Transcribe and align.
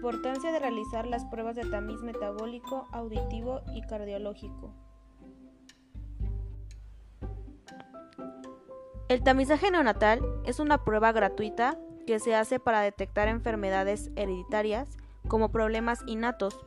Importancia 0.00 0.50
de 0.50 0.58
realizar 0.58 1.06
las 1.06 1.26
pruebas 1.26 1.56
de 1.56 1.66
tamiz 1.66 2.00
metabólico, 2.00 2.88
auditivo 2.90 3.60
y 3.74 3.82
cardiológico. 3.82 4.72
El 9.10 9.22
tamizaje 9.22 9.70
neonatal 9.70 10.22
es 10.46 10.58
una 10.58 10.84
prueba 10.84 11.12
gratuita 11.12 11.78
que 12.06 12.18
se 12.18 12.34
hace 12.34 12.58
para 12.58 12.80
detectar 12.80 13.28
enfermedades 13.28 14.10
hereditarias 14.16 14.88
como 15.28 15.50
problemas 15.50 16.00
innatos, 16.06 16.58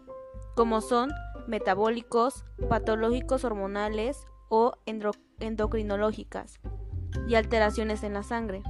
como 0.55 0.79
son 0.79 1.09
metabólicos, 1.47 2.45
patológicos 2.69 3.43
hormonales 3.45 4.27
o 4.49 4.73
endocrinológicas, 5.39 6.59
y 7.27 7.33
alteraciones 7.33 8.03
en 8.03 8.13
la 8.13 8.21
sangre. 8.21 8.61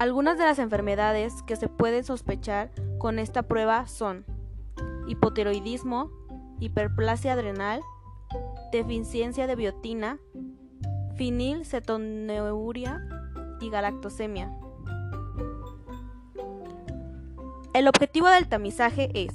Algunas 0.00 0.38
de 0.38 0.44
las 0.44 0.58
enfermedades 0.58 1.42
que 1.42 1.56
se 1.56 1.68
pueden 1.68 2.04
sospechar 2.04 2.70
con 2.96 3.18
esta 3.18 3.42
prueba 3.42 3.86
son 3.86 4.24
hipotiroidismo, 5.06 6.10
hiperplasia 6.58 7.34
adrenal, 7.34 7.82
deficiencia 8.72 9.46
de 9.46 9.56
biotina, 9.56 10.18
fenilcetoneuria 11.18 13.06
y 13.60 13.68
galactosemia. 13.68 14.50
El 17.74 17.86
objetivo 17.86 18.28
del 18.28 18.48
tamizaje 18.48 19.10
es 19.12 19.34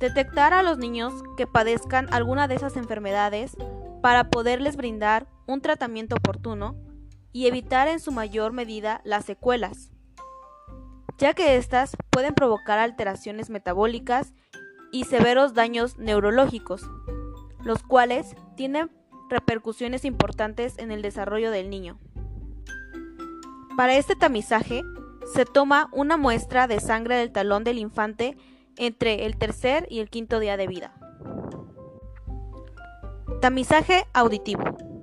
detectar 0.00 0.52
a 0.52 0.64
los 0.64 0.76
niños 0.76 1.12
que 1.36 1.46
padezcan 1.46 2.12
alguna 2.12 2.48
de 2.48 2.56
esas 2.56 2.76
enfermedades 2.76 3.56
para 4.02 4.28
poderles 4.28 4.76
brindar 4.76 5.28
un 5.46 5.60
tratamiento 5.60 6.16
oportuno 6.16 6.74
y 7.34 7.48
evitar 7.48 7.88
en 7.88 7.98
su 7.98 8.12
mayor 8.12 8.52
medida 8.52 9.02
las 9.04 9.24
secuelas, 9.24 9.90
ya 11.18 11.34
que 11.34 11.56
éstas 11.56 11.96
pueden 12.10 12.32
provocar 12.32 12.78
alteraciones 12.78 13.50
metabólicas 13.50 14.32
y 14.92 15.04
severos 15.04 15.52
daños 15.52 15.98
neurológicos, 15.98 16.88
los 17.64 17.82
cuales 17.82 18.36
tienen 18.56 18.92
repercusiones 19.28 20.04
importantes 20.04 20.78
en 20.78 20.92
el 20.92 21.02
desarrollo 21.02 21.50
del 21.50 21.70
niño. 21.70 21.98
Para 23.76 23.96
este 23.96 24.14
tamizaje, 24.14 24.82
se 25.34 25.44
toma 25.44 25.88
una 25.92 26.16
muestra 26.16 26.68
de 26.68 26.78
sangre 26.78 27.16
del 27.16 27.32
talón 27.32 27.64
del 27.64 27.78
infante 27.78 28.36
entre 28.76 29.26
el 29.26 29.36
tercer 29.36 29.88
y 29.90 29.98
el 29.98 30.08
quinto 30.08 30.38
día 30.38 30.56
de 30.56 30.68
vida. 30.68 30.94
Tamizaje 33.40 34.04
auditivo. 34.12 34.93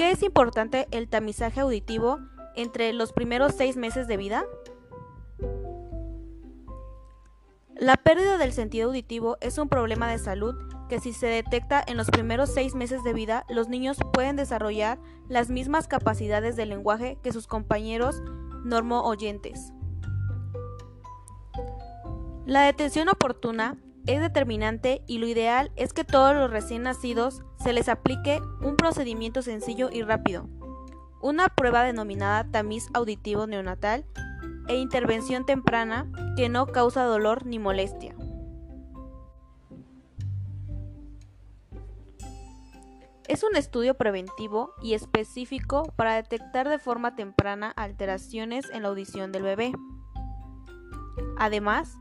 ¿Por 0.00 0.06
qué 0.06 0.12
es 0.12 0.22
importante 0.22 0.88
el 0.92 1.10
tamizaje 1.10 1.60
auditivo 1.60 2.20
entre 2.56 2.94
los 2.94 3.12
primeros 3.12 3.52
seis 3.54 3.76
meses 3.76 4.08
de 4.08 4.16
vida? 4.16 4.46
La 7.76 7.96
pérdida 7.98 8.38
del 8.38 8.54
sentido 8.54 8.88
auditivo 8.88 9.36
es 9.42 9.58
un 9.58 9.68
problema 9.68 10.10
de 10.10 10.16
salud 10.16 10.54
que 10.88 11.00
si 11.00 11.12
se 11.12 11.26
detecta 11.26 11.84
en 11.86 11.98
los 11.98 12.10
primeros 12.10 12.48
seis 12.48 12.74
meses 12.74 13.04
de 13.04 13.12
vida, 13.12 13.44
los 13.50 13.68
niños 13.68 13.98
pueden 14.14 14.36
desarrollar 14.36 14.98
las 15.28 15.50
mismas 15.50 15.86
capacidades 15.86 16.56
de 16.56 16.64
lenguaje 16.64 17.18
que 17.22 17.34
sus 17.34 17.46
compañeros 17.46 18.22
normo 18.64 19.02
oyentes. 19.02 19.74
La 22.46 22.62
detención 22.62 23.10
oportuna 23.10 23.76
es 24.06 24.20
determinante 24.20 25.02
y 25.06 25.18
lo 25.18 25.26
ideal 25.26 25.72
es 25.76 25.92
que 25.92 26.04
todos 26.04 26.34
los 26.34 26.50
recién 26.50 26.82
nacidos 26.82 27.42
se 27.62 27.72
les 27.72 27.88
aplique 27.88 28.40
un 28.62 28.76
procedimiento 28.76 29.42
sencillo 29.42 29.90
y 29.92 30.02
rápido, 30.02 30.48
una 31.20 31.48
prueba 31.48 31.82
denominada 31.84 32.50
tamiz 32.50 32.88
auditivo 32.94 33.46
neonatal 33.46 34.06
e 34.68 34.76
intervención 34.76 35.44
temprana 35.44 36.10
que 36.36 36.48
no 36.48 36.66
causa 36.66 37.04
dolor 37.04 37.44
ni 37.44 37.58
molestia. 37.58 38.14
Es 43.30 43.44
un 43.44 43.54
estudio 43.54 43.94
preventivo 43.94 44.74
y 44.82 44.94
específico 44.94 45.92
para 45.94 46.16
detectar 46.16 46.68
de 46.68 46.80
forma 46.80 47.14
temprana 47.14 47.70
alteraciones 47.76 48.68
en 48.70 48.82
la 48.82 48.88
audición 48.88 49.30
del 49.30 49.44
bebé. 49.44 49.72
Además, 51.38 51.96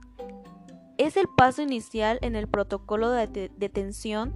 es 1.09 1.18
el 1.18 1.28
paso 1.28 1.64
inicial 1.64 2.20
en 2.22 2.36
el 2.36 2.47
protocolo 2.47 3.09
de 3.09 3.50
detención 3.58 4.36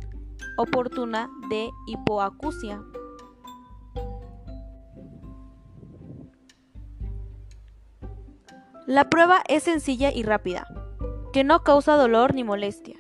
oportuna 0.57 1.29
de 1.47 1.69
hipoacusia. 1.85 2.84
La 8.88 9.07
prueba 9.07 9.44
es 9.47 9.62
sencilla 9.62 10.12
y 10.12 10.23
rápida, 10.23 10.66
que 11.31 11.44
no 11.44 11.63
causa 11.63 11.94
dolor 11.94 12.33
ni 12.33 12.44
molestias. 12.44 13.00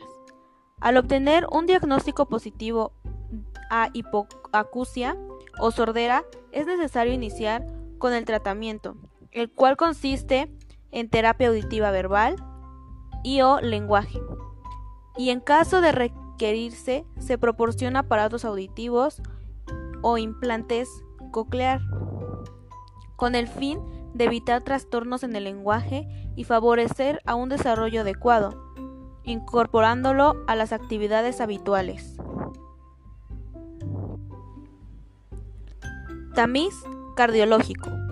Al 0.79 0.97
obtener 0.97 1.47
un 1.51 1.65
diagnóstico 1.65 2.27
positivo 2.27 2.93
a 3.71 3.89
hipoacusia 3.93 5.17
o 5.59 5.71
sordera, 5.71 6.25
es 6.51 6.67
necesario 6.67 7.11
iniciar 7.11 7.65
con 7.97 8.13
el 8.13 8.25
tratamiento, 8.25 8.97
el 9.31 9.51
cual 9.51 9.77
consiste 9.77 10.47
en 10.91 11.09
terapia 11.09 11.47
auditiva 11.47 11.89
verbal 11.89 12.35
y 13.23 13.41
o 13.41 13.59
lenguaje. 13.61 14.21
Y 15.17 15.29
en 15.29 15.39
caso 15.39 15.81
de 15.81 15.91
requerirse, 15.91 17.05
se 17.19 17.37
proporciona 17.37 17.99
aparatos 17.99 18.45
auditivos 18.45 19.21
o 20.01 20.17
implantes 20.17 20.89
coclear, 21.31 21.81
con 23.15 23.35
el 23.35 23.47
fin 23.47 23.79
de 24.13 24.25
evitar 24.25 24.63
trastornos 24.63 25.23
en 25.23 25.35
el 25.35 25.45
lenguaje 25.45 26.07
y 26.35 26.43
favorecer 26.43 27.21
a 27.25 27.35
un 27.35 27.49
desarrollo 27.49 28.01
adecuado, 28.01 28.73
incorporándolo 29.23 30.35
a 30.47 30.55
las 30.55 30.71
actividades 30.71 31.41
habituales. 31.41 32.17
Tamiz 36.35 36.73
cardiológico. 37.15 38.02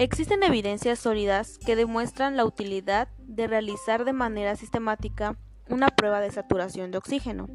Existen 0.00 0.44
evidencias 0.44 1.00
sólidas 1.00 1.58
que 1.58 1.74
demuestran 1.74 2.36
la 2.36 2.44
utilidad 2.44 3.08
de 3.18 3.48
realizar 3.48 4.04
de 4.04 4.12
manera 4.12 4.54
sistemática 4.54 5.36
una 5.68 5.88
prueba 5.88 6.20
de 6.20 6.30
saturación 6.30 6.92
de 6.92 6.98
oxígeno 6.98 7.48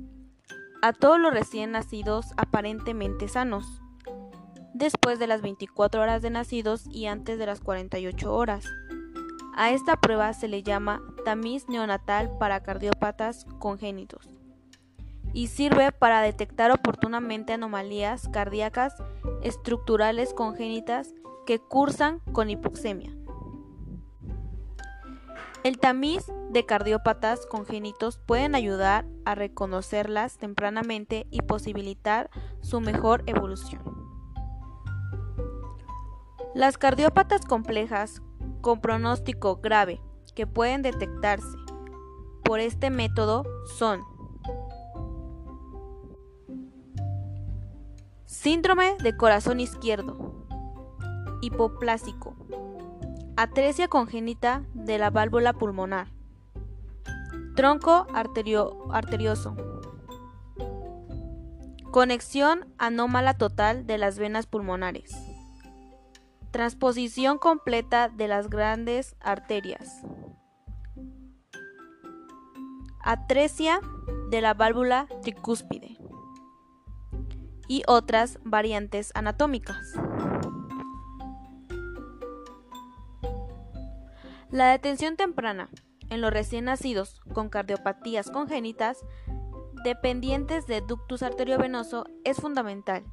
a 0.81 0.91
todos 0.91 1.21
los 1.21 1.33
recién 1.33 1.71
nacidos 1.71 2.33
aparentemente 2.35 3.29
sanos 3.29 3.65
después 4.73 5.19
de 5.19 5.27
las 5.27 5.41
24 5.41 6.01
horas 6.01 6.21
de 6.21 6.31
nacidos 6.31 6.83
y 6.91 7.05
antes 7.05 7.39
de 7.39 7.45
las 7.45 7.61
48 7.61 8.35
horas. 8.35 8.65
A 9.55 9.71
esta 9.71 9.95
prueba 9.95 10.33
se 10.33 10.49
le 10.49 10.63
llama 10.63 11.01
tamiz 11.23 11.69
neonatal 11.69 12.37
para 12.39 12.61
cardiópatas 12.61 13.45
congénitos 13.59 14.32
y 15.33 15.47
sirve 15.47 15.91
para 15.91 16.21
detectar 16.21 16.71
oportunamente 16.71 17.53
anomalías 17.53 18.29
cardíacas 18.29 18.95
estructurales 19.41 20.33
congénitas 20.33 21.13
que 21.45 21.59
cursan 21.59 22.19
con 22.31 22.49
hipoxemia. 22.49 23.11
El 25.63 25.79
tamiz 25.79 26.25
de 26.49 26.65
cardiópatas 26.65 27.45
congénitos 27.45 28.19
pueden 28.19 28.53
ayudar 28.53 29.05
a 29.25 29.33
reconocerlas 29.33 30.37
tempranamente 30.37 31.25
y 31.31 31.41
posibilitar 31.41 32.29
su 32.61 32.81
mejor 32.81 33.23
evolución. 33.27 33.81
Las 36.53 36.77
cardiópatas 36.77 37.45
complejas 37.45 38.21
con 38.61 38.79
pronóstico 38.79 39.55
grave 39.55 40.01
que 40.35 40.47
pueden 40.47 40.81
detectarse 40.81 41.57
por 42.43 42.59
este 42.59 42.89
método 42.89 43.43
son 43.65 44.01
síndrome 48.33 48.97
de 48.97 49.15
corazón 49.15 49.59
izquierdo, 49.59 50.47
hipoplásico, 51.41 52.35
atresia 53.37 53.87
congénita 53.87 54.63
de 54.73 54.97
la 54.97 55.11
válvula 55.11 55.53
pulmonar, 55.53 56.07
tronco 57.55 58.07
arterioso, 58.11 59.55
conexión 61.91 62.73
anómala 62.79 63.35
total 63.35 63.85
de 63.85 63.99
las 63.99 64.17
venas 64.17 64.47
pulmonares. 64.47 65.13
Transposición 66.49 67.37
completa 67.37 68.09
de 68.09 68.27
las 68.27 68.49
grandes 68.49 69.15
arterias. 69.21 70.01
Atresia 72.99 73.79
de 74.29 74.41
la 74.41 74.55
válvula 74.55 75.07
tricúspide. 75.21 76.02
Y 77.67 77.83
otras 77.87 78.39
variantes 78.43 79.11
anatómicas. 79.15 79.93
La 84.49 84.69
detención 84.69 85.15
temprana 85.15 85.69
en 86.09 86.21
los 86.21 86.31
recién 86.31 86.65
nacidos 86.65 87.21
con 87.33 87.49
cardiopatías 87.49 88.29
congénitas 88.29 88.99
dependientes 89.83 90.67
de 90.67 90.81
ductus 90.81 91.23
arteriovenoso 91.23 92.05
es 92.23 92.37
fundamental, 92.37 93.03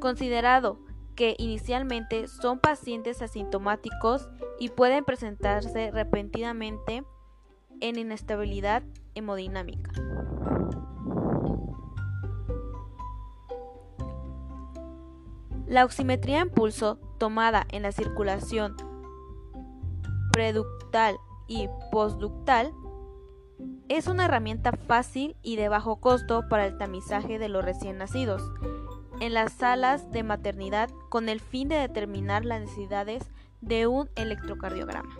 considerado 0.00 0.78
que 1.16 1.34
inicialmente 1.38 2.28
son 2.28 2.60
pacientes 2.60 3.22
asintomáticos 3.22 4.28
y 4.58 4.68
pueden 4.68 5.04
presentarse 5.04 5.90
repentinamente 5.90 7.04
en 7.80 7.98
inestabilidad 7.98 8.82
hemodinámica. 9.14 9.92
La 15.70 15.84
oximetría 15.84 16.40
en 16.40 16.50
pulso 16.50 16.98
tomada 17.18 17.64
en 17.70 17.82
la 17.82 17.92
circulación 17.92 18.74
preductal 20.32 21.16
y 21.46 21.68
postductal 21.92 22.72
es 23.88 24.08
una 24.08 24.24
herramienta 24.24 24.72
fácil 24.72 25.36
y 25.44 25.54
de 25.54 25.68
bajo 25.68 26.00
costo 26.00 26.48
para 26.48 26.66
el 26.66 26.76
tamizaje 26.76 27.38
de 27.38 27.48
los 27.48 27.64
recién 27.64 27.98
nacidos 27.98 28.42
en 29.20 29.32
las 29.32 29.52
salas 29.52 30.10
de 30.10 30.24
maternidad 30.24 30.90
con 31.08 31.28
el 31.28 31.38
fin 31.38 31.68
de 31.68 31.76
determinar 31.76 32.44
las 32.44 32.62
necesidades 32.62 33.30
de 33.60 33.86
un 33.86 34.10
electrocardiograma. 34.16 35.16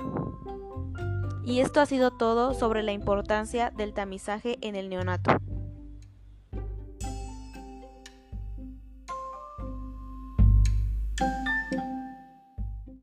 Y 1.44 1.61
esto 1.61 1.81
ha 1.81 1.87
sido 1.87 2.11
todo 2.11 2.55
sobre 2.55 2.82
la 2.82 2.91
importancia 2.91 3.70
del 3.70 3.94
tamizaje 3.94 4.58
en 4.62 4.75
el 4.75 4.88
neonato. 4.88 5.31